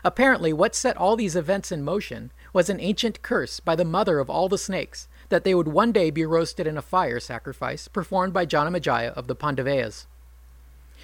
Apparently, 0.04 0.52
what 0.52 0.74
set 0.74 0.96
all 0.96 1.16
these 1.16 1.36
events 1.36 1.72
in 1.72 1.82
motion 1.82 2.30
was 2.52 2.68
an 2.68 2.80
ancient 2.80 3.22
curse 3.22 3.60
by 3.60 3.74
the 3.74 3.84
mother 3.84 4.18
of 4.18 4.28
all 4.28 4.48
the 4.48 4.58
snakes 4.58 5.08
that 5.28 5.44
they 5.44 5.54
would 5.54 5.68
one 5.68 5.92
day 5.92 6.10
be 6.10 6.24
roasted 6.24 6.66
in 6.66 6.76
a 6.76 6.82
fire 6.82 7.18
sacrifice 7.18 7.88
performed 7.88 8.32
by 8.32 8.46
Janamejaya 8.46 9.12
of 9.14 9.26
the 9.26 9.36
Pandavayas. 9.36 10.06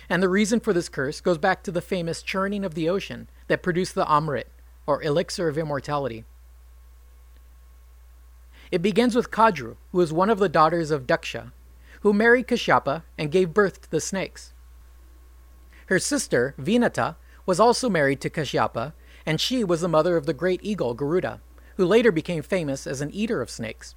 And 0.09 0.23
the 0.23 0.29
reason 0.29 0.61
for 0.61 0.73
this 0.73 0.89
curse 0.89 1.21
goes 1.21 1.39
back 1.39 1.63
to 1.63 1.71
the 1.71 1.81
famous 1.81 2.23
churning 2.23 2.65
of 2.65 2.75
the 2.75 2.89
ocean 2.89 3.29
that 3.53 3.63
produced 3.63 3.95
the 3.95 4.07
Amrit, 4.07 4.47
or 4.87 5.03
elixir 5.03 5.47
of 5.47 5.59
immortality. 5.59 6.25
It 8.71 8.81
begins 8.81 9.15
with 9.15 9.31
Kadru, 9.31 9.77
who 9.91 10.01
is 10.01 10.11
one 10.11 10.31
of 10.31 10.39
the 10.39 10.49
daughters 10.49 10.91
of 10.91 11.07
Daksha, 11.07 11.53
who 12.01 12.15
married 12.15 12.49
Kashyapa 12.49 13.03
and 13.19 13.31
gave 13.31 13.53
birth 13.53 13.83
to 13.83 13.91
the 13.91 14.01
snakes. 14.01 14.55
Her 15.89 15.99
sister, 15.99 16.55
Vinata, 16.59 17.17
was 17.45 17.61
also 17.61 17.91
married 17.91 18.23
to 18.23 18.31
Kashyapa, 18.31 18.95
and 19.27 19.39
she 19.39 19.63
was 19.63 19.83
the 19.83 19.87
mother 19.87 20.17
of 20.17 20.25
the 20.25 20.33
great 20.33 20.61
eagle 20.63 20.95
Garuda, 20.95 21.43
who 21.77 21.85
later 21.85 22.11
became 22.11 22.43
famous 22.43 22.87
as 22.87 23.03
an 23.03 23.11
eater 23.11 23.43
of 23.43 23.51
snakes. 23.51 23.95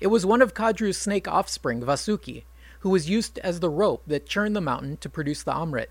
It 0.00 0.06
was 0.06 0.24
one 0.24 0.40
of 0.40 0.54
Kadru's 0.54 0.96
snake 0.96 1.28
offspring, 1.28 1.82
Vasuki, 1.82 2.44
who 2.80 2.88
was 2.88 3.10
used 3.10 3.38
as 3.40 3.60
the 3.60 3.68
rope 3.68 4.04
that 4.06 4.24
churned 4.24 4.56
the 4.56 4.62
mountain 4.62 4.96
to 5.02 5.10
produce 5.10 5.42
the 5.42 5.52
Amrit. 5.52 5.88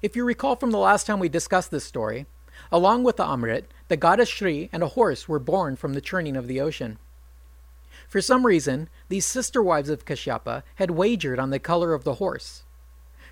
If 0.00 0.14
you 0.14 0.24
recall 0.24 0.56
from 0.56 0.70
the 0.70 0.78
last 0.78 1.06
time 1.06 1.18
we 1.18 1.28
discussed 1.28 1.70
this 1.70 1.84
story, 1.84 2.26
along 2.70 3.04
with 3.04 3.16
the 3.16 3.24
Amrit, 3.24 3.64
the 3.88 3.96
goddess 3.96 4.28
Shri 4.28 4.68
and 4.72 4.82
a 4.82 4.88
horse 4.88 5.28
were 5.28 5.38
born 5.38 5.74
from 5.76 5.94
the 5.94 6.00
churning 6.00 6.36
of 6.36 6.46
the 6.46 6.60
ocean. 6.60 6.98
For 8.08 8.20
some 8.20 8.46
reason, 8.46 8.88
these 9.08 9.26
sister 9.26 9.62
wives 9.62 9.90
of 9.90 10.04
Kashyapa 10.04 10.62
had 10.76 10.92
wagered 10.92 11.38
on 11.38 11.50
the 11.50 11.58
color 11.58 11.94
of 11.94 12.04
the 12.04 12.14
horse. 12.14 12.62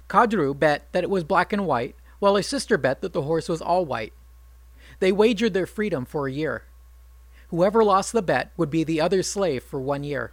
Kadru 0.09 0.59
bet 0.59 0.89
that 0.93 1.05
it 1.05 1.11
was 1.11 1.25
black 1.25 1.53
and 1.53 1.67
white, 1.67 1.95
while 2.19 2.37
her 2.37 2.43
sister 2.43 2.77
bet 2.77 3.01
that 3.01 3.13
the 3.13 3.23
horse 3.23 3.49
was 3.49 3.63
all 3.63 3.85
white. 3.85 4.13
They 4.99 5.13
wagered 5.13 5.55
their 5.55 5.67
freedom 5.67 6.05
for 6.05 6.27
a 6.27 6.33
year. 6.33 6.65
Whoever 7.49 7.85
lost 7.85 8.13
the 8.13 8.23
bet 8.23 8.53
would 8.57 8.71
be 8.71 8.83
the 8.83 9.01
other's 9.01 9.31
slave 9.31 9.63
for 9.63 9.81
one 9.81 10.03
year. 10.03 10.33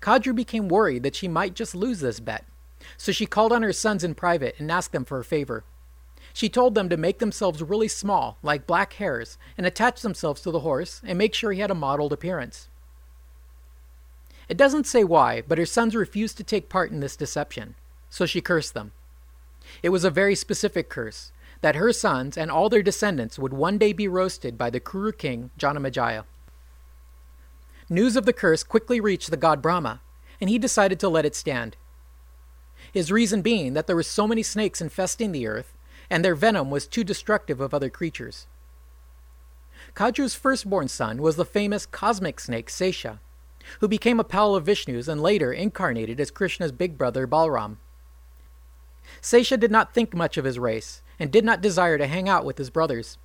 Kadru 0.00 0.34
became 0.34 0.68
worried 0.68 1.02
that 1.02 1.14
she 1.14 1.28
might 1.28 1.54
just 1.54 1.74
lose 1.74 2.00
this 2.00 2.18
bet, 2.18 2.44
so 2.96 3.12
she 3.12 3.26
called 3.26 3.52
on 3.52 3.62
her 3.62 3.72
sons 3.72 4.04
in 4.04 4.14
private 4.14 4.54
and 4.58 4.70
asked 4.70 4.92
them 4.92 5.04
for 5.04 5.18
a 5.18 5.24
favor. 5.24 5.64
She 6.34 6.48
told 6.48 6.74
them 6.74 6.88
to 6.88 6.96
make 6.96 7.18
themselves 7.18 7.62
really 7.62 7.88
small, 7.88 8.38
like 8.42 8.66
black 8.66 8.94
hares, 8.94 9.36
and 9.58 9.66
attach 9.66 10.00
themselves 10.02 10.40
to 10.42 10.50
the 10.50 10.60
horse 10.60 11.00
and 11.04 11.18
make 11.18 11.34
sure 11.34 11.52
he 11.52 11.60
had 11.60 11.70
a 11.70 11.74
mottled 11.74 12.12
appearance. 12.12 12.68
It 14.48 14.56
doesn't 14.56 14.86
say 14.86 15.04
why, 15.04 15.42
but 15.46 15.58
her 15.58 15.66
sons 15.66 15.94
refused 15.94 16.36
to 16.38 16.44
take 16.44 16.68
part 16.68 16.90
in 16.90 17.00
this 17.00 17.16
deception, 17.16 17.74
so 18.10 18.26
she 18.26 18.40
cursed 18.40 18.74
them. 18.74 18.92
It 19.82 19.90
was 19.90 20.04
a 20.04 20.10
very 20.10 20.34
specific 20.34 20.88
curse 20.88 21.32
that 21.60 21.76
her 21.76 21.92
sons 21.92 22.36
and 22.36 22.50
all 22.50 22.68
their 22.68 22.82
descendants 22.82 23.38
would 23.38 23.52
one 23.52 23.78
day 23.78 23.92
be 23.92 24.08
roasted 24.08 24.58
by 24.58 24.68
the 24.68 24.80
Kuru 24.80 25.12
king 25.12 25.50
Janamejaya. 25.58 26.24
News 27.88 28.16
of 28.16 28.26
the 28.26 28.32
curse 28.32 28.62
quickly 28.62 29.00
reached 29.00 29.30
the 29.30 29.36
god 29.36 29.62
Brahma, 29.62 30.00
and 30.40 30.50
he 30.50 30.58
decided 30.58 30.98
to 31.00 31.08
let 31.08 31.24
it 31.24 31.36
stand. 31.36 31.76
His 32.92 33.10
reason 33.10 33.40
being 33.40 33.72
that 33.72 33.86
there 33.86 33.96
were 33.96 34.02
so 34.02 34.28
many 34.28 34.42
snakes 34.42 34.80
infesting 34.80 35.32
the 35.32 35.46
earth, 35.46 35.76
and 36.10 36.22
their 36.22 36.34
venom 36.34 36.70
was 36.70 36.86
too 36.86 37.02
destructive 37.02 37.60
of 37.60 37.72
other 37.72 37.88
creatures. 37.88 38.46
Kadru's 39.94 40.34
firstborn 40.34 40.88
son 40.88 41.22
was 41.22 41.36
the 41.36 41.44
famous 41.44 41.86
cosmic 41.86 42.38
snake 42.38 42.68
Sesha, 42.68 43.18
who 43.80 43.88
became 43.88 44.20
a 44.20 44.24
pal 44.24 44.54
of 44.54 44.66
Vishnu's 44.66 45.08
and 45.08 45.22
later 45.22 45.52
incarnated 45.52 46.20
as 46.20 46.30
Krishna's 46.30 46.72
big 46.72 46.98
brother 46.98 47.26
Balram. 47.26 47.78
Sesha 49.20 49.58
did 49.58 49.70
not 49.70 49.94
think 49.94 50.14
much 50.14 50.36
of 50.36 50.44
his 50.44 50.58
race 50.58 51.02
and 51.18 51.30
did 51.30 51.44
not 51.44 51.60
desire 51.60 51.96
to 51.98 52.06
hang 52.06 52.28
out 52.28 52.44
with 52.44 52.58
his 52.58 52.70
brothers. 52.70 53.18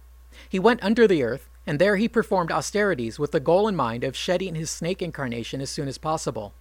He 0.48 0.60
went 0.60 0.84
under 0.84 1.08
the 1.08 1.24
earth, 1.24 1.50
and 1.66 1.80
there 1.80 1.98
he 1.98 2.08
performed 2.08 2.52
austerities 2.52 3.20
with 3.20 3.32
the 3.32 3.40
goal 3.40 3.68
in 3.68 3.76
mind 3.76 4.04
of 4.04 4.16
shedding 4.16 4.56
his 4.56 4.70
snake 4.70 5.02
incarnation 5.02 5.62
as 5.62 5.70
soon 5.70 5.88
as 5.88 5.98
possible. 5.98 6.54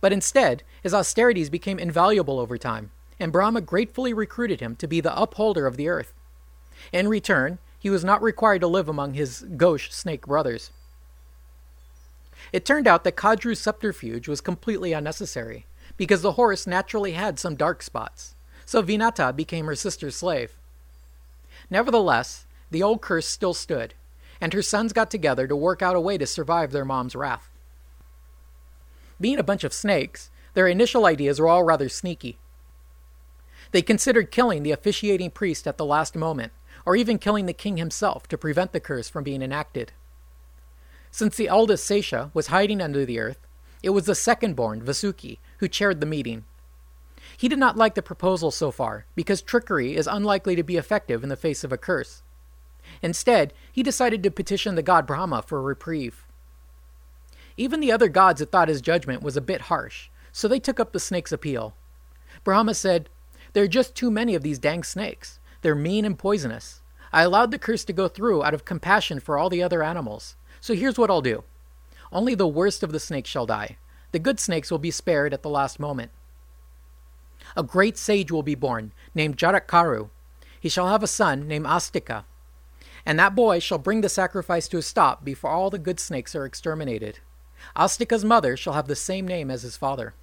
But 0.00 0.12
instead, 0.12 0.62
his 0.82 0.94
austerities 0.94 1.50
became 1.50 1.78
invaluable 1.78 2.38
over 2.38 2.56
time, 2.56 2.90
and 3.18 3.32
Brahma 3.32 3.60
gratefully 3.60 4.14
recruited 4.14 4.60
him 4.60 4.76
to 4.76 4.86
be 4.86 5.00
the 5.00 5.18
upholder 5.20 5.66
of 5.66 5.76
the 5.76 5.88
earth. 5.88 6.14
In 6.92 7.08
return, 7.08 7.58
he 7.78 7.90
was 7.90 8.04
not 8.04 8.22
required 8.22 8.60
to 8.60 8.66
live 8.66 8.88
among 8.88 9.14
his 9.14 9.44
gauche 9.56 9.90
snake 9.90 10.26
brothers. 10.26 10.70
It 12.52 12.64
turned 12.64 12.86
out 12.86 13.04
that 13.04 13.16
Kadru's 13.16 13.60
subterfuge 13.60 14.26
was 14.26 14.40
completely 14.40 14.92
unnecessary, 14.92 15.66
because 15.96 16.22
the 16.22 16.32
horse 16.32 16.66
naturally 16.66 17.12
had 17.12 17.38
some 17.38 17.54
dark 17.54 17.82
spots, 17.82 18.34
so 18.64 18.82
Vinata 18.82 19.36
became 19.36 19.66
her 19.66 19.74
sister's 19.74 20.16
slave. 20.16 20.56
Nevertheless, 21.68 22.46
the 22.70 22.82
old 22.82 23.02
curse 23.02 23.26
still 23.26 23.52
stood, 23.52 23.92
and 24.40 24.54
her 24.54 24.62
sons 24.62 24.94
got 24.94 25.10
together 25.10 25.46
to 25.46 25.54
work 25.54 25.82
out 25.82 25.96
a 25.96 26.00
way 26.00 26.16
to 26.16 26.26
survive 26.26 26.72
their 26.72 26.86
mom's 26.86 27.14
wrath. 27.14 27.49
Being 29.20 29.38
a 29.38 29.44
bunch 29.44 29.64
of 29.64 29.72
snakes, 29.72 30.30
their 30.54 30.66
initial 30.66 31.06
ideas 31.06 31.38
were 31.38 31.48
all 31.48 31.62
rather 31.62 31.88
sneaky. 31.88 32.38
They 33.72 33.82
considered 33.82 34.30
killing 34.30 34.62
the 34.62 34.72
officiating 34.72 35.30
priest 35.30 35.66
at 35.66 35.76
the 35.76 35.84
last 35.84 36.16
moment, 36.16 36.52
or 36.86 36.96
even 36.96 37.18
killing 37.18 37.46
the 37.46 37.52
king 37.52 37.76
himself 37.76 38.26
to 38.28 38.38
prevent 38.38 38.72
the 38.72 38.80
curse 38.80 39.08
from 39.08 39.24
being 39.24 39.42
enacted. 39.42 39.92
Since 41.10 41.36
the 41.36 41.48
eldest 41.48 41.88
Sesha 41.88 42.30
was 42.34 42.48
hiding 42.48 42.80
under 42.80 43.04
the 43.04 43.18
earth, 43.18 43.46
it 43.82 43.90
was 43.90 44.06
the 44.06 44.14
second 44.14 44.56
born, 44.56 44.82
Vasuki, 44.82 45.38
who 45.58 45.68
chaired 45.68 46.00
the 46.00 46.06
meeting. 46.06 46.44
He 47.36 47.48
did 47.48 47.58
not 47.58 47.76
like 47.76 47.94
the 47.94 48.02
proposal 48.02 48.50
so 48.50 48.70
far, 48.70 49.06
because 49.14 49.42
trickery 49.42 49.96
is 49.96 50.06
unlikely 50.06 50.56
to 50.56 50.62
be 50.62 50.76
effective 50.76 51.22
in 51.22 51.28
the 51.28 51.36
face 51.36 51.64
of 51.64 51.72
a 51.72 51.78
curse. 51.78 52.22
Instead, 53.02 53.52
he 53.72 53.82
decided 53.82 54.22
to 54.22 54.30
petition 54.30 54.74
the 54.74 54.82
god 54.82 55.06
Brahma 55.06 55.42
for 55.42 55.58
a 55.58 55.62
reprieve. 55.62 56.24
Even 57.60 57.80
the 57.80 57.92
other 57.92 58.08
gods 58.08 58.40
had 58.40 58.50
thought 58.50 58.70
his 58.70 58.80
judgment 58.80 59.22
was 59.22 59.36
a 59.36 59.42
bit 59.42 59.60
harsh, 59.68 60.08
so 60.32 60.48
they 60.48 60.58
took 60.58 60.80
up 60.80 60.94
the 60.94 60.98
snake's 60.98 61.30
appeal. 61.30 61.74
Brahma 62.42 62.72
said, 62.72 63.10
There 63.52 63.62
are 63.64 63.68
just 63.68 63.94
too 63.94 64.10
many 64.10 64.34
of 64.34 64.42
these 64.42 64.58
dang 64.58 64.82
snakes. 64.82 65.38
They're 65.60 65.74
mean 65.74 66.06
and 66.06 66.18
poisonous. 66.18 66.80
I 67.12 67.22
allowed 67.22 67.50
the 67.50 67.58
curse 67.58 67.84
to 67.84 67.92
go 67.92 68.08
through 68.08 68.42
out 68.42 68.54
of 68.54 68.64
compassion 68.64 69.20
for 69.20 69.36
all 69.36 69.50
the 69.50 69.62
other 69.62 69.82
animals. 69.82 70.36
So 70.58 70.72
here's 70.72 70.98
what 70.98 71.10
I'll 71.10 71.20
do 71.20 71.44
only 72.10 72.34
the 72.34 72.48
worst 72.48 72.82
of 72.82 72.92
the 72.92 72.98
snakes 72.98 73.28
shall 73.28 73.44
die. 73.44 73.76
The 74.12 74.18
good 74.18 74.40
snakes 74.40 74.70
will 74.70 74.78
be 74.78 74.90
spared 74.90 75.34
at 75.34 75.42
the 75.42 75.50
last 75.50 75.78
moment. 75.78 76.12
A 77.58 77.62
great 77.62 77.98
sage 77.98 78.32
will 78.32 78.42
be 78.42 78.54
born, 78.54 78.92
named 79.14 79.36
Jaratkaru. 79.36 80.08
He 80.58 80.70
shall 80.70 80.88
have 80.88 81.02
a 81.02 81.06
son 81.06 81.46
named 81.46 81.66
Astika. 81.66 82.24
And 83.04 83.18
that 83.18 83.34
boy 83.34 83.58
shall 83.58 83.76
bring 83.76 84.00
the 84.00 84.08
sacrifice 84.08 84.66
to 84.68 84.78
a 84.78 84.82
stop 84.82 85.26
before 85.26 85.50
all 85.50 85.68
the 85.68 85.78
good 85.78 86.00
snakes 86.00 86.34
are 86.34 86.46
exterminated. 86.46 87.18
Astika's 87.76 88.24
mother 88.24 88.56
shall 88.56 88.72
have 88.72 88.88
the 88.88 88.96
same 88.96 89.26
name 89.26 89.50
as 89.50 89.62
his 89.62 89.76
father. 89.76 90.14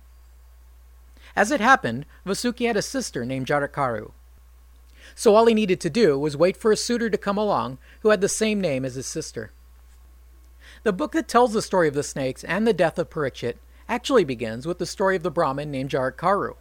As 1.35 1.51
it 1.51 1.61
happened, 1.61 2.05
Vasuki 2.25 2.67
had 2.67 2.77
a 2.77 2.81
sister 2.81 3.25
named 3.25 3.47
Jaratkaru. 3.47 4.11
So 5.15 5.35
all 5.35 5.45
he 5.45 5.53
needed 5.53 5.79
to 5.81 5.89
do 5.89 6.17
was 6.17 6.35
wait 6.35 6.57
for 6.57 6.71
a 6.71 6.77
suitor 6.77 7.09
to 7.09 7.17
come 7.17 7.37
along 7.37 7.77
who 8.01 8.09
had 8.09 8.21
the 8.21 8.29
same 8.29 8.59
name 8.59 8.83
as 8.83 8.95
his 8.95 9.05
sister. 9.05 9.51
The 10.83 10.93
book 10.93 11.11
that 11.13 11.27
tells 11.27 11.53
the 11.53 11.61
story 11.61 11.87
of 11.87 11.93
the 11.93 12.03
snakes 12.03 12.43
and 12.43 12.67
the 12.67 12.73
death 12.73 12.99
of 12.99 13.09
Parikshit 13.09 13.57
actually 13.87 14.23
begins 14.23 14.65
with 14.65 14.79
the 14.79 14.85
story 14.85 15.15
of 15.15 15.23
the 15.23 15.31
Brahmin 15.31 15.71
named 15.71 15.91
Jaratkaru. 15.91 16.55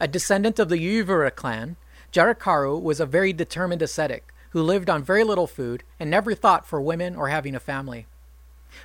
A 0.00 0.08
descendant 0.08 0.58
of 0.58 0.68
the 0.68 0.76
Yayavara 0.76 1.34
clan, 1.34 1.76
Jaratkaru 2.12 2.80
was 2.80 3.00
a 3.00 3.06
very 3.06 3.32
determined 3.32 3.82
ascetic 3.82 4.32
who 4.50 4.62
lived 4.62 4.88
on 4.88 5.02
very 5.02 5.24
little 5.24 5.46
food 5.46 5.82
and 5.98 6.10
never 6.10 6.34
thought 6.34 6.66
for 6.66 6.80
women 6.80 7.16
or 7.16 7.28
having 7.28 7.54
a 7.54 7.60
family. 7.60 8.06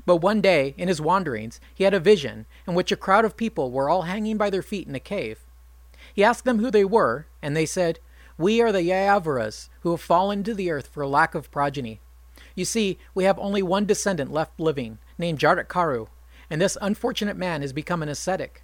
But 0.05 0.17
one 0.17 0.41
day, 0.41 0.73
in 0.77 0.87
his 0.87 1.01
wanderings, 1.01 1.59
he 1.73 1.83
had 1.83 1.93
a 1.93 1.99
vision 1.99 2.45
in 2.67 2.73
which 2.73 2.91
a 2.91 2.97
crowd 2.97 3.25
of 3.25 3.37
people 3.37 3.71
were 3.71 3.89
all 3.89 4.03
hanging 4.03 4.37
by 4.37 4.49
their 4.49 4.61
feet 4.61 4.87
in 4.87 4.95
a 4.95 4.99
cave. 4.99 5.45
He 6.13 6.23
asked 6.23 6.45
them 6.45 6.59
who 6.59 6.71
they 6.71 6.85
were, 6.85 7.27
and 7.41 7.55
they 7.55 7.65
said, 7.65 7.99
We 8.37 8.61
are 8.61 8.71
the 8.71 8.81
Yayavaras, 8.81 9.69
who 9.81 9.91
have 9.91 10.01
fallen 10.01 10.43
to 10.43 10.53
the 10.53 10.69
earth 10.71 10.87
for 10.87 11.05
lack 11.07 11.35
of 11.35 11.51
progeny. 11.51 12.01
You 12.55 12.65
see, 12.65 12.99
we 13.15 13.23
have 13.23 13.39
only 13.39 13.63
one 13.63 13.85
descendant 13.85 14.31
left 14.31 14.59
living, 14.59 14.99
named 15.17 15.39
Jaratkaru, 15.39 16.07
and 16.49 16.61
this 16.61 16.77
unfortunate 16.81 17.37
man 17.37 17.61
has 17.61 17.73
become 17.73 18.03
an 18.03 18.09
ascetic. 18.09 18.63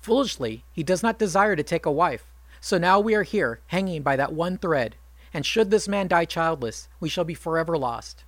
Foolishly, 0.00 0.64
he 0.72 0.82
does 0.82 1.02
not 1.02 1.18
desire 1.18 1.56
to 1.56 1.62
take 1.62 1.86
a 1.86 1.90
wife, 1.90 2.32
so 2.60 2.78
now 2.78 3.00
we 3.00 3.14
are 3.14 3.22
here, 3.22 3.60
hanging 3.68 4.02
by 4.02 4.16
that 4.16 4.32
one 4.32 4.58
thread, 4.58 4.96
and 5.34 5.44
should 5.44 5.70
this 5.70 5.88
man 5.88 6.08
die 6.08 6.24
childless, 6.24 6.88
we 7.00 7.08
shall 7.08 7.24
be 7.24 7.34
forever 7.34 7.76
lost. 7.76 8.24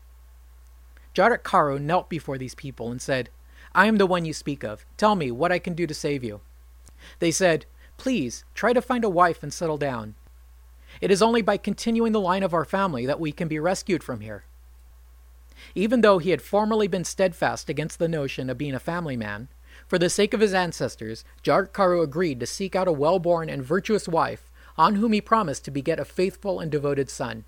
Jaratkaru 1.14 1.80
knelt 1.80 2.08
before 2.08 2.38
these 2.38 2.54
people 2.54 2.90
and 2.90 3.00
said, 3.00 3.30
I 3.74 3.86
am 3.86 3.96
the 3.96 4.06
one 4.06 4.24
you 4.24 4.32
speak 4.32 4.64
of. 4.64 4.84
Tell 4.96 5.14
me 5.14 5.30
what 5.30 5.52
I 5.52 5.58
can 5.58 5.74
do 5.74 5.86
to 5.86 5.94
save 5.94 6.24
you. 6.24 6.40
They 7.18 7.30
said, 7.30 7.66
Please, 7.96 8.44
try 8.54 8.72
to 8.72 8.82
find 8.82 9.04
a 9.04 9.08
wife 9.08 9.42
and 9.42 9.52
settle 9.52 9.78
down. 9.78 10.14
It 11.00 11.10
is 11.10 11.22
only 11.22 11.42
by 11.42 11.56
continuing 11.56 12.12
the 12.12 12.20
line 12.20 12.42
of 12.42 12.54
our 12.54 12.64
family 12.64 13.06
that 13.06 13.20
we 13.20 13.32
can 13.32 13.48
be 13.48 13.58
rescued 13.58 14.02
from 14.02 14.20
here. 14.20 14.44
Even 15.74 16.00
though 16.00 16.18
he 16.18 16.30
had 16.30 16.40
formerly 16.42 16.88
been 16.88 17.04
steadfast 17.04 17.68
against 17.68 17.98
the 17.98 18.08
notion 18.08 18.48
of 18.48 18.58
being 18.58 18.74
a 18.74 18.80
family 18.80 19.16
man, 19.16 19.48
for 19.86 19.98
the 19.98 20.10
sake 20.10 20.32
of 20.32 20.40
his 20.40 20.54
ancestors, 20.54 21.24
Jaratkaru 21.42 22.02
agreed 22.02 22.40
to 22.40 22.46
seek 22.46 22.74
out 22.74 22.88
a 22.88 22.92
well 22.92 23.18
born 23.18 23.48
and 23.48 23.62
virtuous 23.62 24.08
wife 24.08 24.50
on 24.76 24.94
whom 24.94 25.12
he 25.12 25.20
promised 25.20 25.64
to 25.64 25.70
beget 25.70 25.98
a 25.98 26.04
faithful 26.04 26.60
and 26.60 26.70
devoted 26.70 27.10
son. 27.10 27.44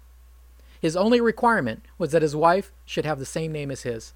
His 0.81 0.97
only 0.97 1.21
requirement 1.21 1.85
was 1.99 2.13
that 2.13 2.23
his 2.23 2.35
wife 2.35 2.73
should 2.85 3.05
have 3.05 3.19
the 3.19 3.27
same 3.27 3.53
name 3.53 3.71
as 3.71 3.83
his. 3.83 4.15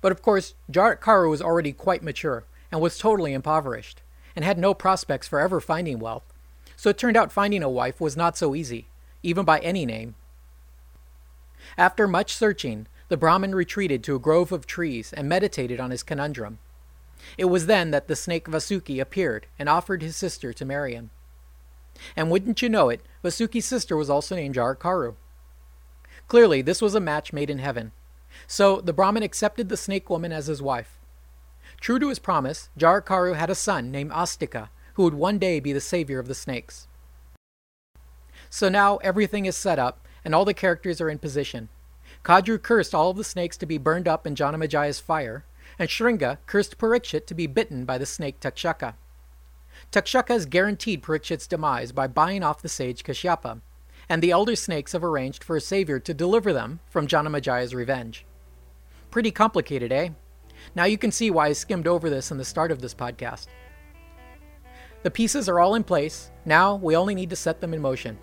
But 0.00 0.12
of 0.12 0.22
course, 0.22 0.54
Jaratkaru 0.70 1.28
was 1.28 1.42
already 1.42 1.72
quite 1.72 2.02
mature 2.02 2.44
and 2.70 2.80
was 2.80 2.98
totally 2.98 3.32
impoverished, 3.32 4.02
and 4.34 4.44
had 4.44 4.58
no 4.58 4.72
prospects 4.72 5.28
for 5.28 5.40
ever 5.40 5.60
finding 5.60 5.98
wealth, 5.98 6.24
so 6.76 6.90
it 6.90 6.98
turned 6.98 7.16
out 7.16 7.32
finding 7.32 7.62
a 7.62 7.68
wife 7.68 8.00
was 8.00 8.16
not 8.16 8.36
so 8.36 8.54
easy, 8.54 8.88
even 9.22 9.44
by 9.44 9.58
any 9.60 9.84
name. 9.84 10.14
After 11.76 12.08
much 12.08 12.34
searching, 12.34 12.86
the 13.08 13.16
Brahmin 13.16 13.54
retreated 13.54 14.02
to 14.04 14.16
a 14.16 14.20
grove 14.20 14.52
of 14.52 14.66
trees 14.66 15.12
and 15.12 15.28
meditated 15.28 15.78
on 15.80 15.90
his 15.90 16.02
conundrum. 16.02 16.58
It 17.36 17.44
was 17.44 17.66
then 17.66 17.90
that 17.90 18.08
the 18.08 18.16
snake 18.16 18.46
Vasuki 18.46 19.00
appeared 19.00 19.46
and 19.58 19.68
offered 19.68 20.02
his 20.02 20.16
sister 20.16 20.52
to 20.52 20.64
marry 20.64 20.94
him. 20.94 21.10
And 22.16 22.30
wouldn't 22.30 22.62
you 22.62 22.68
know 22.68 22.88
it, 22.88 23.02
Vasuki's 23.22 23.66
sister 23.66 23.96
was 23.96 24.10
also 24.10 24.34
named 24.34 24.54
Jaratkaru. 24.54 25.14
Clearly, 26.32 26.62
this 26.62 26.80
was 26.80 26.94
a 26.94 26.98
match 26.98 27.34
made 27.34 27.50
in 27.50 27.58
heaven. 27.58 27.92
So 28.46 28.80
the 28.80 28.94
Brahmin 28.94 29.22
accepted 29.22 29.68
the 29.68 29.76
snake 29.76 30.08
woman 30.08 30.32
as 30.32 30.46
his 30.46 30.62
wife. 30.62 30.98
True 31.78 31.98
to 31.98 32.08
his 32.08 32.18
promise, 32.18 32.70
Jaratkaru 32.78 33.36
had 33.36 33.50
a 33.50 33.54
son 33.54 33.90
named 33.90 34.12
Astika, 34.12 34.70
who 34.94 35.02
would 35.02 35.12
one 35.12 35.38
day 35.38 35.60
be 35.60 35.74
the 35.74 35.78
savior 35.78 36.18
of 36.18 36.28
the 36.28 36.34
snakes. 36.34 36.88
So 38.48 38.70
now 38.70 38.96
everything 39.02 39.44
is 39.44 39.58
set 39.58 39.78
up, 39.78 40.08
and 40.24 40.34
all 40.34 40.46
the 40.46 40.54
characters 40.54 41.02
are 41.02 41.10
in 41.10 41.18
position. 41.18 41.68
Kadru 42.24 42.62
cursed 42.62 42.94
all 42.94 43.10
of 43.10 43.18
the 43.18 43.24
snakes 43.24 43.58
to 43.58 43.66
be 43.66 43.76
burned 43.76 44.08
up 44.08 44.26
in 44.26 44.34
Janamejaya's 44.34 45.00
fire, 45.00 45.44
and 45.78 45.90
Shringa 45.90 46.38
cursed 46.46 46.78
Parikshit 46.78 47.26
to 47.26 47.34
be 47.34 47.46
bitten 47.46 47.84
by 47.84 47.98
the 47.98 48.06
snake 48.06 48.40
Takshaka. 48.40 48.94
Takshaka 49.92 50.28
has 50.28 50.46
guaranteed 50.46 51.02
Parikshit's 51.02 51.46
demise 51.46 51.92
by 51.92 52.06
buying 52.06 52.42
off 52.42 52.62
the 52.62 52.70
sage 52.70 53.04
Kashyapa, 53.04 53.60
and 54.08 54.22
the 54.22 54.30
elder 54.30 54.56
snakes 54.56 54.92
have 54.92 55.04
arranged 55.04 55.44
for 55.44 55.56
a 55.56 55.60
savior 55.60 55.98
to 56.00 56.14
deliver 56.14 56.52
them 56.52 56.80
from 56.88 57.06
Janamejaya's 57.06 57.74
revenge. 57.74 58.24
Pretty 59.10 59.30
complicated, 59.30 59.92
eh? 59.92 60.10
Now 60.74 60.84
you 60.84 60.98
can 60.98 61.12
see 61.12 61.30
why 61.30 61.48
I 61.48 61.52
skimmed 61.52 61.86
over 61.86 62.08
this 62.08 62.30
in 62.30 62.38
the 62.38 62.44
start 62.44 62.70
of 62.70 62.80
this 62.80 62.94
podcast. 62.94 63.46
The 65.02 65.10
pieces 65.10 65.48
are 65.48 65.58
all 65.58 65.74
in 65.74 65.84
place, 65.84 66.30
now 66.44 66.76
we 66.76 66.96
only 66.96 67.14
need 67.14 67.30
to 67.30 67.36
set 67.36 67.60
them 67.60 67.74
in 67.74 67.82
motion. 67.82 68.18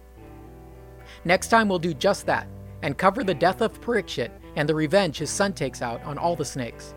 Next 1.25 1.49
time, 1.49 1.67
we'll 1.67 1.79
do 1.79 1.93
just 1.93 2.25
that 2.27 2.47
and 2.81 2.97
cover 2.97 3.23
the 3.23 3.33
death 3.33 3.61
of 3.61 3.81
Parikshit 3.81 4.31
and 4.55 4.67
the 4.67 4.75
revenge 4.75 5.17
his 5.17 5.29
son 5.29 5.53
takes 5.53 5.81
out 5.81 6.01
on 6.03 6.17
all 6.17 6.35
the 6.35 6.45
snakes. 6.45 6.93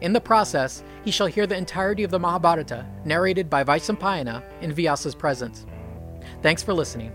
In 0.00 0.12
the 0.12 0.20
process, 0.20 0.82
he 1.04 1.10
shall 1.10 1.26
hear 1.26 1.46
the 1.46 1.56
entirety 1.56 2.02
of 2.04 2.10
the 2.10 2.18
Mahabharata 2.18 2.86
narrated 3.04 3.50
by 3.50 3.62
Vaisampayana 3.62 4.42
in 4.62 4.72
Vyasa's 4.72 5.14
presence. 5.14 5.66
Thanks 6.42 6.62
for 6.62 6.72
listening. 6.72 7.12